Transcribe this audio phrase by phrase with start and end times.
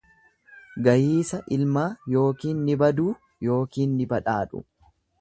[0.87, 3.09] Gayiisa ilmaa yookiin ni baduu
[3.49, 4.69] yookiin ni badhaadhu.